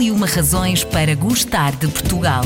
E 0.00 0.10
uma 0.10 0.26
razões 0.26 0.82
para 0.82 1.14
gostar 1.14 1.76
de 1.76 1.86
Portugal. 1.86 2.40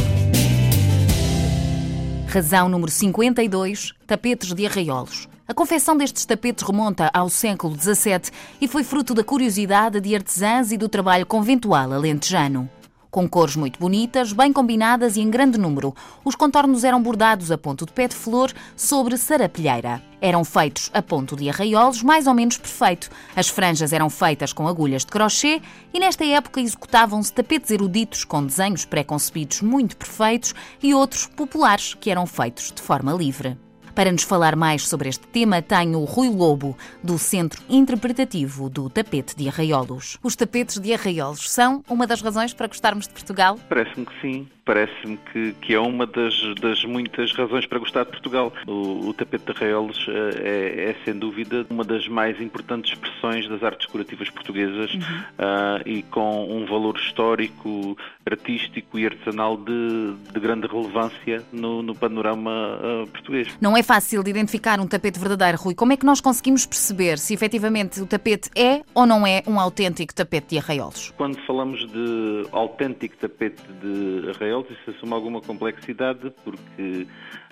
Razão 2.27 2.69
número 2.69 2.91
52: 2.91 3.93
tapetes 4.09 4.53
de 4.53 4.67
arraiolos. 4.67 5.29
A 5.47 5.55
confecção 5.55 5.97
destes 5.97 6.25
tapetes 6.25 6.67
remonta 6.67 7.09
ao 7.15 7.29
século 7.29 7.81
XVII 7.81 8.33
e 8.61 8.67
foi 8.67 8.83
fruto 8.83 9.15
da 9.15 9.23
curiosidade 9.23 10.01
de 10.01 10.17
artesãs 10.17 10.73
e 10.73 10.77
do 10.77 10.89
trabalho 10.89 11.25
conventual 11.25 11.93
alentejano 11.93 12.69
com 13.15 13.29
cores 13.29 13.55
muito 13.55 13.79
bonitas, 13.79 14.33
bem 14.33 14.53
combinadas 14.53 15.17
e 15.17 15.21
em 15.21 15.31
grande 15.31 15.57
número. 15.57 15.95
Os 16.25 16.35
contornos 16.35 16.83
eram 16.83 17.01
bordados 17.01 17.53
a 17.53 17.57
ponto 17.57 17.87
de 17.87 17.93
pé 17.93 18.09
de 18.09 18.15
flor 18.17 18.53
sobre 18.77 19.17
sarapilheira. 19.17 20.03
Eram 20.21 20.45
feitos 20.45 20.91
a 20.93 21.01
ponto 21.01 21.37
de 21.37 21.49
arraiolos, 21.49 22.03
mais 22.03 22.27
ou 22.27 22.35
menos 22.35 22.59
perfeito. 22.59 23.09
As 23.37 23.49
franjas 23.49 23.93
eram 23.93 24.11
feitas 24.11 24.53
com 24.53 24.67
agulhas 24.67 25.05
de 25.05 25.13
crochê 25.13 25.63
e 25.93 26.01
nesta 26.01 26.25
época 26.25 26.61
executavam-se 26.61 27.33
tapetes 27.33 27.71
eruditos 27.71 28.25
com 28.25 28.45
desenhos 28.45 28.85
pré-concebidos 28.85 29.61
muito 29.61 29.97
perfeitos 29.97 30.53
e 30.83 30.93
outros 30.93 31.25
populares 31.25 31.95
que 31.95 32.11
eram 32.11 32.27
feitos 32.27 32.73
de 32.73 32.83
forma 32.83 33.13
livre. 33.13 33.57
Para 33.95 34.11
nos 34.11 34.25
falar 34.25 34.57
mais 34.57 34.89
sobre 34.89 35.09
este 35.09 35.25
tema, 35.29 35.63
tenho 35.63 36.01
o 36.01 36.05
Rui 36.05 36.29
Lobo, 36.29 36.77
do 37.01 37.17
Centro 37.17 37.63
Interpretativo 37.69 38.69
do 38.69 38.91
Tapete 38.91 39.37
de 39.37 39.49
Arraiolos. 39.49 40.19
Os 40.21 40.35
tapetes 40.35 40.81
de 40.81 40.93
arraiolos 40.93 41.49
são 41.49 41.85
uma 41.89 42.05
das 42.05 42.21
razões 42.21 42.53
para 42.53 42.67
gostarmos 42.67 43.07
de 43.07 43.15
Portugal? 43.15 43.57
Parece-me 43.69 44.05
que 44.07 44.21
sim 44.21 44.49
parece-me 44.65 45.17
que, 45.17 45.53
que, 45.61 45.75
é 45.75 45.81
uma 45.81 46.07
das, 46.07 46.35
das, 46.61 46.85
muitas 46.85 47.33
razões 47.33 47.67
para 47.67 47.79
gostar 47.79 48.05
de 48.05 48.11
Portugal. 48.11 48.53
O, 48.67 49.09
o 49.09 49.15
tapete 49.15 49.45
de 49.45 49.53
arraiolos 49.53 50.07
eh, 50.09 50.43
é, 50.43 50.91
é, 50.91 50.97
sem 51.05 51.15
dúvida, 51.15 51.67
uma 51.69 51.85
das 51.85 52.09
mais 52.09 52.41
importantes 52.41 52.93
expressões 52.93 53.49
das 53.49 53.63
artes 53.63 53.87
decorativas 53.87 54.31
portuguesas 54.31 54.95
uhum. 54.95 55.01
uh, 55.01 55.89
e 55.89 56.03
com 56.05 56.51
um 56.51 56.65
valor 56.67 56.97
histórico, 56.97 57.97
artístico 58.25 58.99
e 58.99 59.07
artesanal 59.07 59.57
de, 59.57 60.15
de 60.33 60.41
grande 60.41 60.67
relevância 60.67 61.43
no, 61.53 61.83
no 61.83 61.95
panorama 61.95 62.79
uh, 62.79 63.07
português. 63.09 63.49
Não 63.61 63.77
é 63.77 63.83
fácil 63.83 64.23
de 64.23 64.31
identificar 64.31 64.81
um 64.81 64.87
tapete 64.87 65.19
verdadeiro, 65.19 65.59
Rui. 65.59 65.75
Como 65.75 65.93
é 65.93 65.97
que 65.97 66.07
nós 66.07 66.21
conseguimos 66.21 66.65
perceber 66.65 67.19
se 67.19 67.35
efetivamente 67.35 68.01
o 68.01 68.07
tapete 68.07 68.51
é 68.57 68.83
ou 68.95 69.07
não 69.07 69.27
é 69.27 69.43
um 69.47 69.61
autêntico 69.61 70.15
tapete 70.15 70.51
de 70.51 70.59
arraiolos? 70.59 71.13
Quando 71.17 71.39
falamos 71.47 71.87
de 71.87 72.47
autêntico 72.53 73.17
tapete 73.17 73.63
de 73.81 74.31
arraiolos, 74.31 74.54
eles, 74.61 74.79
isso 74.79 74.91
assume 74.91 75.13
alguma 75.15 75.41
complexidade, 75.41 76.33
porque 76.45 77.07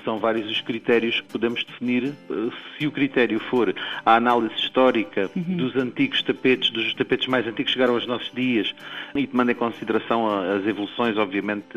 são 0.05 0.19
vários 0.19 0.50
os 0.50 0.61
critérios 0.61 1.20
que 1.20 1.28
podemos 1.28 1.64
definir. 1.64 2.12
Se 2.78 2.86
o 2.86 2.92
critério 2.92 3.41
for 3.41 3.75
a 4.05 4.17
análise 4.17 4.55
histórica 4.56 5.31
uhum. 5.34 5.56
dos 5.56 5.77
antigos 5.77 6.22
tapetes, 6.22 6.70
dos 6.70 6.95
tapetes 6.95 7.27
mais 7.28 7.47
antigos 7.47 7.72
que 7.72 7.72
chegaram 7.72 7.95
aos 7.95 8.06
nossos 8.06 8.30
dias, 8.33 8.75
e 9.14 9.27
tomando 9.27 9.50
em 9.50 9.55
consideração 9.55 10.27
as 10.27 10.67
evoluções, 10.67 11.17
obviamente, 11.17 11.77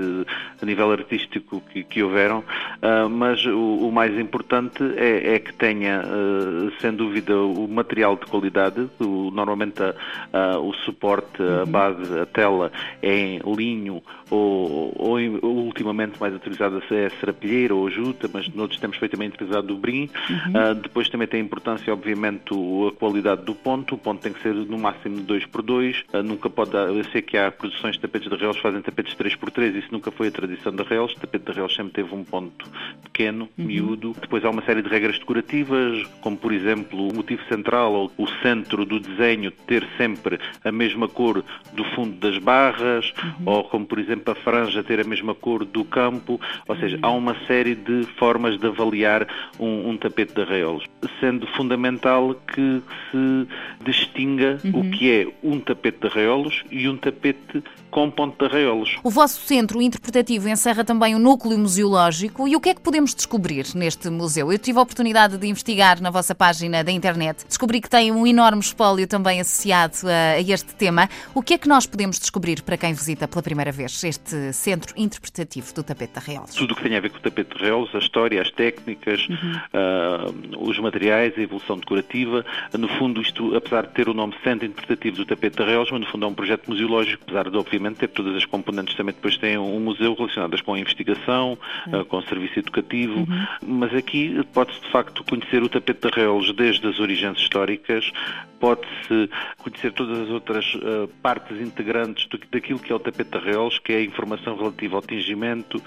a 0.62 0.66
nível 0.66 0.92
artístico 0.92 1.62
que, 1.72 1.84
que 1.84 2.04
houveram, 2.04 2.40
uh, 2.40 3.10
mas 3.10 3.46
o, 3.46 3.88
o, 3.88 3.92
mais 3.92 4.18
importante 4.20 4.84
é, 4.98 5.36
é 5.36 5.40
que 5.40 5.54
tenha, 5.54 6.02
uh, 6.02 6.72
sem 6.82 6.94
dúvida, 6.94 7.38
o 7.38 7.68
material 7.68 8.16
de 8.16 8.26
qualidade, 8.26 8.90
o, 9.00 9.32
normalmente 9.32 9.82
a, 9.82 9.94
a, 10.34 10.60
o 10.60 10.74
suporte, 10.74 11.42
a 11.42 11.64
uhum. 11.64 11.66
base, 11.66 12.20
a 12.20 12.26
tela 12.26 12.72
é 13.02 13.16
em 13.16 13.40
linho 13.56 14.02
ou, 14.30 14.94
ou, 14.96 15.18
ou 15.42 15.58
ultimamente 15.66 16.20
mais 16.20 16.34
utilizada 16.34 16.82
é 16.92 17.10
serapilheira 17.20 17.76
ou 17.76 17.90
jute, 18.16 18.30
mas 18.34 18.48
noutros 18.50 18.80
tempos 18.80 18.98
foi 18.98 19.10
também 19.10 19.28
utilizado 19.28 19.74
o 19.74 19.78
brim. 19.78 20.10
Uhum. 20.30 20.72
Uh, 20.72 20.76
depois 20.76 21.10
também 21.10 21.28
tem 21.28 21.42
importância, 21.42 21.92
obviamente, 21.92 22.54
a 22.54 22.92
qualidade 22.98 23.44
do 23.44 23.54
ponto. 23.54 23.96
O 23.96 23.98
ponto 23.98 24.22
tem 24.22 24.34
que 24.34 24.42
ser 24.42 24.54
no 24.54 24.78
máximo 24.78 25.22
de 25.22 25.34
2x2. 25.34 26.02
Uh, 26.02 26.06
ah, 26.14 26.24
nunca 26.24 26.50
pode 26.50 26.72
dar, 26.72 26.88
eu 26.88 27.04
sei 27.06 27.22
que 27.22 27.38
há 27.38 27.52
produções 27.52 27.96
de 27.96 28.02
tapetes 28.02 28.30
de 28.30 28.36
reles 28.36 28.56
que 28.56 28.62
fazem 28.62 28.82
tapetes 28.82 29.16
3x3, 29.16 29.76
isso 29.76 29.88
nunca 29.92 30.12
foi 30.12 30.28
a 30.28 30.32
tradição 30.32 30.74
da 30.74 30.84
reles. 30.84 31.12
O 31.12 31.20
tapete 31.20 31.46
de 31.46 31.52
reles 31.52 31.76
sempre 31.76 31.94
teve 31.94 32.16
um 32.16 32.24
ponto 32.24 32.66
pequeno, 33.04 33.50
uhum. 33.58 33.66
miúdo. 33.66 34.16
Depois 34.20 34.44
há 34.46 34.50
uma 34.50 34.64
série 34.64 34.82
de 34.82 34.90
regras 34.90 35.20
decorativas, 35.20 36.04
como 36.22 36.38
por 36.38 36.54
exemplo 36.54 37.10
o 37.10 37.14
motivo 37.14 37.42
central 37.48 37.94
ou 37.94 38.12
o 38.18 38.28
centro 38.42 38.86
do 38.86 39.00
desenho 39.00 39.52
ter 39.52 39.88
sempre 39.98 40.40
a 40.64 40.72
mesma 40.72 41.08
cor 41.08 41.44
do 41.74 41.84
fundo 41.96 42.16
das 42.18 42.38
barras, 42.38 43.14
uhum. 43.22 43.46
ou 43.46 43.64
como 43.66 43.86
por 43.86 44.00
exemplo 44.00 44.32
a 44.32 44.36
franja 44.36 44.84
ter 44.84 45.00
a 45.00 45.04
mesma 45.04 45.36
cor 45.36 45.66
do 45.66 45.84
campo. 45.84 46.40
Ou 46.68 46.76
seja, 46.78 46.98
há 47.02 47.10
uma 47.12 47.36
série 47.46 47.76
de 47.76 48.05
formas 48.06 48.60
de 48.60 48.68
avaliar 48.68 49.28
um, 49.60 49.90
um 49.90 49.98
tapete 49.98 50.34
de 50.34 50.42
arraiolos, 50.42 50.86
sendo 51.20 51.48
fundamental 51.48 52.36
que 52.54 52.82
se 53.12 53.48
distinga 53.84 54.60
uhum. 54.64 54.80
o 54.80 54.92
que 54.92 55.12
é 55.12 55.28
um 55.44 55.60
tapete 55.60 56.00
de 56.02 56.08
arraiolos 56.08 56.64
e 56.72 56.88
um 56.88 56.98
tapete 56.98 57.64
com 57.96 58.12
ponto 58.12 58.38
de 58.38 58.52
arraiolos. 58.52 58.98
O 59.02 59.10
vosso 59.10 59.40
centro 59.40 59.82
interpretativo 59.82 60.50
encerra 60.50 60.84
também 60.84 61.16
o 61.16 61.20
núcleo 61.20 61.58
museológico 61.58 62.46
e 62.46 62.54
o 62.54 62.60
que 62.60 62.68
é 62.68 62.74
que 62.74 62.82
podemos 62.82 63.16
descobrir 63.16 63.68
neste 63.74 64.10
museu? 64.10 64.52
Eu 64.52 64.60
tive 64.60 64.78
a 64.80 64.82
oportunidade 64.82 65.38
de 65.38 65.48
investigar 65.48 66.02
na 66.02 66.10
vossa 66.10 66.36
página 66.36 66.84
da 66.84 66.92
internet, 66.92 67.46
descobri 67.48 67.80
que 67.80 67.90
tem 67.90 68.12
um 68.12 68.28
enorme 68.28 68.60
espólio 68.60 69.08
também 69.08 69.40
associado 69.40 69.96
a, 70.10 70.34
a 70.34 70.42
este 70.42 70.76
tema. 70.76 71.08
O 71.34 71.42
que 71.42 71.54
é 71.54 71.58
que 71.58 71.70
nós 71.70 71.88
podemos 71.88 72.20
descobrir 72.20 72.64
para 72.64 72.76
quem 72.76 72.94
visita 72.94 73.30
pela 73.30 73.42
primeira 73.42 73.72
vez 73.72 74.04
este 74.04 74.52
centro 74.52 74.94
interpretativo 74.98 75.74
do 75.74 75.82
tapete 75.82 76.12
de 76.12 76.20
arraiolos? 76.20 76.54
Tudo 76.54 76.74
o 76.74 76.76
que 76.76 76.84
tem 76.84 76.98
a 76.98 77.00
ver 77.00 77.12
com 77.12 77.18
o 77.20 77.22
tapete 77.22 77.56
de 77.56 77.64
arraiolos, 77.64 77.96
a 77.96 78.00
história, 78.00 78.42
as 78.42 78.52
técnicas, 78.52 79.26
uhum. 79.30 80.60
uh, 80.60 80.70
os 80.70 80.78
materiais, 80.80 81.34
a 81.38 81.42
evolução 81.42 81.78
decorativa. 81.78 82.46
No 82.78 82.90
fundo, 82.90 83.22
isto, 83.22 83.56
apesar 83.56 83.84
de 83.84 83.94
ter 83.94 84.10
o 84.10 84.14
nome 84.14 84.36
Centro 84.44 84.66
Interpretativo 84.66 85.16
do 85.16 85.26
Tapete 85.26 85.56
de 85.56 85.64
Arraiolos, 85.64 85.92
mas 85.92 86.02
no 86.02 86.08
fundo 86.08 86.26
é 86.26 86.28
um 86.28 86.34
projeto 86.34 86.68
museológico, 86.68 87.24
apesar 87.24 87.50
de, 87.50 87.56
obviamente, 87.56 87.85
ter 87.94 88.08
todas 88.10 88.36
as 88.36 88.46
componentes 88.46 88.96
também 88.96 89.14
depois 89.14 89.38
têm 89.38 89.58
um 89.58 89.80
museu 89.80 90.14
relacionadas 90.14 90.62
com 90.62 90.74
a 90.74 90.80
investigação, 90.80 91.58
uh, 91.88 92.06
com 92.06 92.18
o 92.18 92.24
serviço 92.24 92.60
educativo, 92.60 93.20
uhum. 93.20 93.48
mas 93.62 93.94
aqui 93.94 94.42
pode-se 94.54 94.82
de 94.82 94.92
facto 94.92 95.24
conhecer 95.24 95.62
o 95.62 95.70
tapete 95.70 96.02
de 96.02 96.08
arraiolos 96.08 96.54
desde 96.54 96.88
as 96.88 97.00
origens 97.00 97.38
históricas, 97.38 98.12
pode-se 98.60 99.30
conhecer 99.58 99.92
todas 99.92 100.20
as 100.20 100.30
outras 100.30 100.74
uh, 100.76 101.08
partes 101.22 101.60
integrantes 101.62 102.28
do, 102.28 102.40
daquilo 102.52 102.80
que 102.80 102.92
é 102.92 102.96
o 102.96 103.00
tapete 103.00 103.30
de 103.30 103.38
arraiolos, 103.38 103.80
que 103.80 103.94
é 103.94 103.98
a 103.98 104.04
informação 104.04 104.58
relativa 104.58 104.96
ao 104.96 105.02
tingimento, 105.02 105.82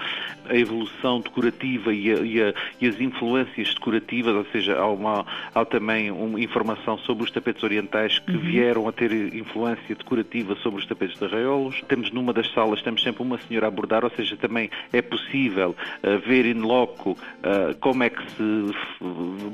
a 0.49 0.55
evolução 0.55 1.21
decorativa 1.21 1.93
e, 1.93 2.13
a, 2.13 2.17
e, 2.21 2.43
a, 2.43 2.55
e 2.81 2.87
as 2.87 3.01
influências 3.01 3.75
decorativas, 3.75 4.35
ou 4.35 4.45
seja, 4.53 4.79
há, 4.79 4.87
uma, 4.87 5.27
há 5.55 5.65
também 5.65 6.11
uma 6.11 6.41
informação 6.41 6.99
sobre 6.99 7.25
os 7.25 7.31
tapetes 7.31 7.63
orientais 7.63 8.19
que 8.19 8.33
uhum. 8.33 8.41
vieram 8.41 8.89
a 8.89 8.93
ter 8.93 9.13
influência 9.35 9.95
decorativa 9.95 10.55
sobre 10.57 10.81
os 10.81 10.87
tapetes 10.87 11.19
de 11.19 11.25
arraiolos. 11.25 11.83
Temos 11.89 12.11
numa 12.13 12.33
das 12.33 12.51
salas, 12.53 12.83
temos 12.83 13.03
sempre 13.03 13.23
uma 13.23 13.39
senhora 13.39 13.67
a 13.67 13.69
abordar, 13.69 14.05
ou 14.05 14.11
seja, 14.11 14.37
também 14.37 14.71
é 14.93 15.03
possível 15.03 15.75
uh, 16.03 16.19
ver 16.27 16.47
in 16.47 16.61
loco 16.61 17.13
uh, 17.13 17.75
como 17.81 18.03
é 18.03 18.11
que 18.11 18.23
se 18.33 18.75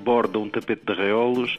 borda 0.02 0.38
um 0.38 0.48
tapete 0.48 0.82
de 0.84 0.92
arraiolos, 0.92 1.56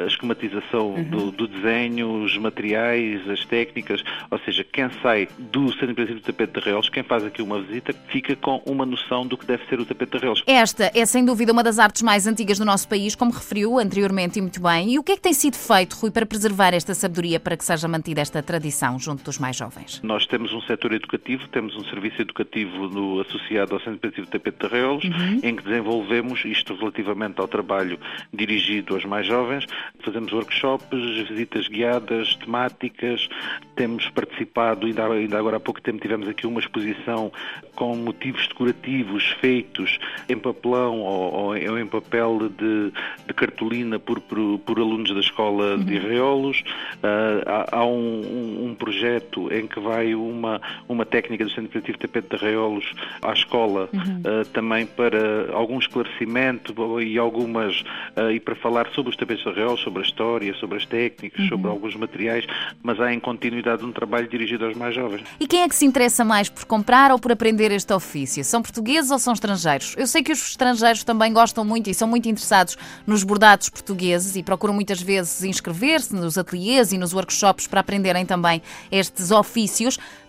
a 0.00 0.06
esquematização 0.06 0.94
uhum. 0.94 1.04
do, 1.04 1.30
do, 1.32 1.48
desenho, 1.48 2.22
os 2.22 2.36
materiais, 2.38 3.28
as 3.28 3.44
técnicas, 3.44 4.02
ou 4.30 4.38
seja, 4.40 4.64
quem 4.64 4.88
sai 5.02 5.28
do 5.38 5.72
Centro 5.72 5.94
Princípio 5.94 6.20
do 6.20 6.24
Tapete 6.24 6.52
de 6.52 6.60
Arraiolos, 6.60 6.88
quem 6.88 7.02
faz 7.02 7.24
aqui 7.24 7.42
uma 7.42 7.60
visita, 7.60 7.92
fica 8.08 8.36
com 8.36 8.62
uma 8.66 8.86
noção 8.86 9.26
do 9.26 9.36
que 9.36 9.46
deve 9.46 9.64
ser 9.66 9.80
o 9.80 9.84
tapete 9.84 10.12
de 10.12 10.16
arrelos. 10.18 10.42
Esta 10.46 10.90
é 10.94 11.04
sem 11.04 11.24
dúvida 11.24 11.52
uma 11.52 11.62
das 11.62 11.78
artes 11.78 12.02
mais 12.02 12.26
antigas 12.26 12.58
do 12.58 12.64
nosso 12.64 12.88
país, 12.88 13.14
como 13.14 13.32
referiu 13.32 13.78
anteriormente 13.78 14.38
e 14.38 14.42
muito 14.42 14.60
bem. 14.60 14.92
E 14.92 14.98
o 14.98 15.02
que 15.02 15.12
é 15.12 15.16
que 15.16 15.22
tem 15.22 15.32
sido 15.32 15.56
feito, 15.56 15.96
Rui, 15.96 16.10
para 16.10 16.26
preservar 16.26 16.74
esta 16.74 16.94
sabedoria, 16.94 17.40
para 17.40 17.56
que 17.56 17.64
seja 17.64 17.88
mantida 17.88 18.20
esta 18.20 18.42
tradição 18.42 18.98
junto 18.98 19.24
dos 19.24 19.38
mais 19.38 19.56
jovens? 19.56 19.79
Nós 20.02 20.26
temos 20.26 20.52
um 20.52 20.60
setor 20.62 20.92
educativo, 20.92 21.48
temos 21.48 21.76
um 21.76 21.84
serviço 21.84 22.20
educativo 22.22 22.88
no, 22.88 23.20
associado 23.20 23.74
ao 23.74 23.80
Centro 23.80 24.08
Educativo 24.08 24.26
de 24.26 24.32
Tapete 24.32 24.58
de 24.58 24.66
Arreolos, 24.66 25.04
uhum. 25.04 25.40
em 25.42 25.56
que 25.56 25.62
desenvolvemos 25.62 26.44
isto 26.44 26.74
relativamente 26.74 27.40
ao 27.40 27.48
trabalho 27.48 27.98
dirigido 28.32 28.94
aos 28.94 29.04
mais 29.04 29.26
jovens. 29.26 29.66
Fazemos 30.00 30.32
workshops, 30.32 31.28
visitas 31.28 31.68
guiadas, 31.68 32.34
temáticas, 32.36 33.28
temos 33.74 34.08
participado, 34.10 34.86
ainda, 34.86 35.06
ainda 35.06 35.38
agora 35.38 35.56
há 35.56 35.60
pouco 35.60 35.80
tempo 35.80 36.00
tivemos 36.00 36.28
aqui 36.28 36.46
uma 36.46 36.60
exposição 36.60 37.32
com 37.74 37.96
motivos 37.96 38.46
decorativos 38.46 39.30
feitos 39.40 39.98
em 40.28 40.36
papelão 40.36 41.00
ou, 41.00 41.54
ou 41.54 41.78
em 41.78 41.86
papel 41.86 42.50
de, 42.50 42.92
de 43.26 43.34
cartolina 43.34 43.98
por, 43.98 44.20
por, 44.20 44.58
por, 44.58 44.78
alunos 44.78 45.12
da 45.12 45.20
escola 45.20 45.76
uhum. 45.76 45.84
de 45.84 45.96
Arreolos. 45.96 46.62
Uh, 46.96 47.42
há, 47.46 47.78
há 47.78 47.84
um, 47.86 48.66
um, 48.66 48.74
projeto 48.74 49.52
em 49.52 49.66
que 49.70 49.80
vai 49.80 50.14
uma, 50.14 50.60
uma 50.88 51.06
técnica 51.06 51.44
do 51.44 51.50
Centro 51.50 51.78
Educativo 51.78 51.98
Tapete 51.98 52.28
de 52.28 52.36
Arreolos 52.36 52.92
à 53.22 53.32
escola 53.32 53.88
uhum. 53.92 54.20
uh, 54.20 54.44
também 54.46 54.86
para 54.86 55.52
algum 55.52 55.78
esclarecimento 55.78 56.74
e 57.00 57.18
algumas 57.18 57.80
uh, 58.16 58.30
e 58.32 58.40
para 58.40 58.54
falar 58.56 58.88
sobre 58.90 59.10
os 59.10 59.16
tapetes 59.16 59.44
de 59.44 59.50
Arreolos, 59.50 59.80
sobre 59.80 60.02
a 60.02 60.04
história, 60.06 60.54
sobre 60.54 60.78
as 60.78 60.86
técnicas, 60.86 61.40
uhum. 61.40 61.48
sobre 61.48 61.70
alguns 61.70 61.96
materiais, 61.96 62.44
mas 62.82 63.00
há 63.00 63.12
em 63.12 63.20
continuidade 63.20 63.84
um 63.84 63.92
trabalho 63.92 64.28
dirigido 64.28 64.66
aos 64.66 64.76
mais 64.76 64.94
jovens. 64.94 65.22
E 65.38 65.46
quem 65.46 65.62
é 65.62 65.68
que 65.68 65.74
se 65.74 65.84
interessa 65.84 66.24
mais 66.24 66.48
por 66.48 66.64
comprar 66.64 67.10
ou 67.12 67.18
por 67.18 67.32
aprender 67.32 67.70
este 67.70 67.92
ofício? 67.92 68.44
São 68.44 68.60
portugueses 68.60 69.10
ou 69.10 69.18
são 69.18 69.32
estrangeiros? 69.32 69.60
estrangeiros. 69.60 69.94
Eu 69.96 70.06
sei 70.06 70.22
que 70.22 70.32
os 70.32 70.40
estrangeiros 70.50 71.04
também 71.04 71.32
gostam 71.32 71.64
muito 71.64 71.90
e 71.90 71.94
são 71.94 72.08
muito 72.08 72.28
interessados 72.28 72.76
nos 73.06 73.22
bordados 73.22 73.68
portugueses 73.68 74.36
e 74.36 74.42
procuram 74.42 74.74
muitas 74.74 75.00
vezes 75.00 75.42
inscrever-se 75.44 76.14
nos 76.14 76.38
ateliês 76.38 76.92
e 76.92 76.98
nos 76.98 77.12
workshops 77.12 77.66
para 77.66 77.80
aprenderem 77.80 78.24
também 78.24 78.62
estes 78.90 79.30
ofícios, 79.30 79.49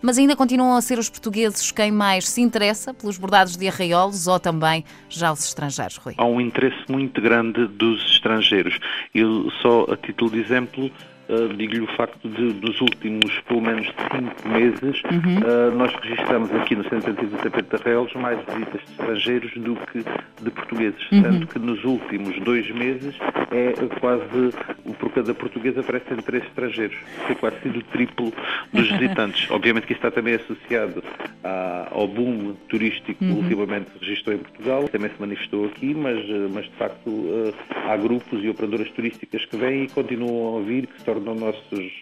mas 0.00 0.18
ainda 0.18 0.36
continuam 0.36 0.76
a 0.76 0.80
ser 0.80 0.98
os 0.98 1.08
portugueses 1.08 1.70
quem 1.70 1.90
mais 1.90 2.28
se 2.28 2.40
interessa 2.40 2.92
pelos 2.92 3.16
bordados 3.18 3.56
de 3.56 3.68
arraiolos 3.68 4.26
ou 4.26 4.38
também 4.38 4.84
já 5.08 5.32
os 5.32 5.44
estrangeiros, 5.44 5.96
Rui? 5.96 6.14
Há 6.18 6.24
um 6.24 6.40
interesse 6.40 6.84
muito 6.90 7.20
grande 7.20 7.66
dos 7.66 8.02
estrangeiros. 8.12 8.78
Eu 9.14 9.50
só 9.62 9.86
a 9.90 9.96
título 9.96 10.30
de 10.30 10.40
exemplo 10.40 10.90
uh, 11.32 11.48
digo-lhe 11.54 11.80
o 11.80 11.86
facto 11.96 12.28
de, 12.28 12.52
dos 12.52 12.80
últimos, 12.80 13.38
pelo 13.48 13.60
menos, 13.60 13.86
cinco 13.86 14.48
meses, 14.48 15.02
uhum. 15.04 15.38
uh, 15.38 15.76
nós 15.76 15.92
registramos 16.02 16.52
aqui 16.54 16.76
no 16.76 16.84
Centro 16.88 17.10
Antigo 17.10 17.36
do 17.36 17.38
Tapete 17.38 17.76
de 17.76 17.82
Arrelos 17.82 18.12
mais 18.14 18.38
visitas 18.46 18.80
de 18.80 18.90
estrangeiros 18.90 19.52
do 19.56 19.76
que 19.76 20.04
de 20.42 20.50
portugueses. 20.50 21.10
Uhum. 21.10 21.22
Tanto 21.22 21.46
que 21.46 21.58
nos 21.58 21.84
últimos 21.84 22.38
dois 22.40 22.70
meses 22.70 23.16
é 23.50 23.72
quase, 24.00 24.52
por 24.98 25.10
cada 25.12 25.34
português 25.34 25.76
aparecem 25.76 26.16
três 26.18 26.44
estrangeiros. 26.44 26.96
Tem 27.26 27.36
quase 27.36 27.60
sido 27.60 27.78
o 27.78 27.82
triplo 27.84 28.32
dos 28.72 28.90
visitantes. 28.92 29.50
Obviamente 29.50 29.86
que 29.86 29.92
isto 29.92 30.06
está 30.06 30.10
também 30.10 30.34
associado 30.34 31.02
à, 31.42 31.88
ao 31.90 32.06
boom 32.06 32.54
turístico 32.68 33.24
uhum. 33.24 33.34
que 33.34 33.42
ultimamente 33.42 33.90
registrou 34.00 34.36
em 34.36 34.38
Portugal. 34.38 34.88
Também 34.88 35.10
se 35.10 35.20
manifestou 35.20 35.66
aqui, 35.66 35.94
mas, 35.94 36.18
mas 36.52 36.64
de 36.64 36.76
facto 36.76 37.08
uh, 37.08 37.54
há 37.88 37.96
grupos 37.96 38.42
e 38.42 38.48
operadoras 38.48 38.90
turísticas 38.90 39.44
que 39.44 39.56
vêm 39.56 39.84
e 39.84 39.88
continuam 39.88 40.58
a 40.58 40.60
vir, 40.62 40.86
que 40.86 40.98
se 40.98 41.04
tornam 41.04 41.21
nossos 41.22 41.92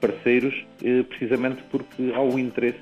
parceiros, 0.00 0.54
eh, 0.82 1.02
precisamente 1.02 1.62
porque 1.70 2.12
há 2.14 2.20
um 2.20 2.38
interesse 2.38 2.78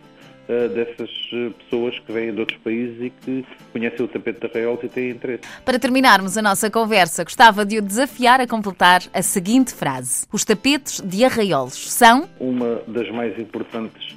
eh, 0.47 0.69
dessas 0.69 1.11
eh, 1.33 1.51
pessoas 1.59 1.99
que 2.01 2.13
vêm 2.13 2.33
de 2.35 2.41
outros 2.41 2.59
países 2.59 3.01
e 3.01 3.11
que 3.11 3.47
conhecem 3.73 4.05
o 4.05 4.09
tapete 4.09 4.41
de 4.41 4.47
arraiolos 4.47 4.85
e 4.85 4.89
têm 4.89 5.11
interesse. 5.11 5.43
Para 5.65 5.79
terminarmos 5.79 6.37
a 6.37 6.43
nossa 6.43 6.71
conversa, 6.71 7.25
gostava 7.25 7.65
de 7.65 7.79
o 7.79 7.83
desafiar 7.83 8.43
a 8.43 8.47
completar 8.47 9.03
a 9.15 9.23
seguinte 9.23 9.73
frase: 9.73 10.27
Os 10.31 10.45
tapetes 10.45 11.01
de 11.01 11.25
arraiolos 11.25 11.91
são. 11.91 12.29
Uma 12.39 12.83
das 12.87 13.11
mais 13.11 13.39
importantes 13.39 14.15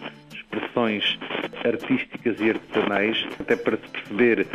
expressões 0.52 1.18
artísticas 1.66 2.40
e 2.40 2.50
artesanais, 2.52 3.26
até 3.40 3.56
para 3.56 3.78
se 3.78 3.88
perceber 3.90 4.48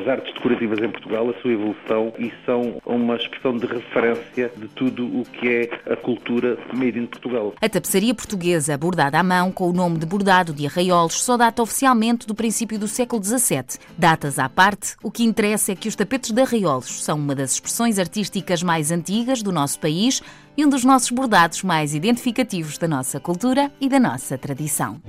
as 0.00 0.08
artes 0.08 0.34
decorativas 0.34 0.78
em 0.80 0.88
Portugal, 0.88 1.30
a 1.30 1.40
sua 1.40 1.52
evolução, 1.52 2.12
e 2.18 2.32
são 2.44 2.80
uma 2.84 3.16
expressão 3.16 3.56
de 3.56 3.66
referência 3.66 4.50
de 4.56 4.68
tudo 4.68 5.06
o 5.06 5.24
que 5.24 5.48
é 5.48 5.92
a 5.92 5.96
cultura 5.96 6.58
made 6.72 6.98
in 6.98 7.06
Portugal. 7.06 7.54
A 7.60 7.68
tapeçaria 7.68 8.14
portuguesa, 8.14 8.76
bordada 8.76 9.18
à 9.18 9.22
mão 9.22 9.52
com 9.52 9.68
o 9.68 9.72
nome 9.72 9.98
de 9.98 10.06
bordado 10.06 10.52
de 10.52 10.66
arraiolos, 10.66 11.22
só 11.22 11.36
data 11.36 11.62
oficialmente 11.62 12.26
do 12.26 12.34
princípio 12.34 12.78
do 12.78 12.88
século 12.88 13.22
XVII. 13.22 13.78
Datas 13.96 14.38
à 14.38 14.48
parte, 14.48 14.96
o 15.02 15.10
que 15.10 15.24
interessa 15.24 15.72
é 15.72 15.76
que 15.76 15.88
os 15.88 15.96
tapetes 15.96 16.32
de 16.32 16.40
arraiolos 16.40 17.04
são 17.04 17.18
uma 17.18 17.34
das 17.34 17.52
expressões 17.52 17.98
artísticas 17.98 18.62
mais 18.62 18.90
antigas 18.90 19.42
do 19.42 19.52
nosso 19.52 19.78
país 19.78 20.22
e 20.60 20.64
um 20.66 20.68
dos 20.68 20.84
nossos 20.84 21.08
bordados 21.10 21.62
mais 21.62 21.94
identificativos 21.94 22.76
da 22.76 22.86
nossa 22.86 23.18
cultura 23.18 23.72
e 23.80 23.88
da 23.88 23.98
nossa 23.98 24.36
tradição. 24.36 25.00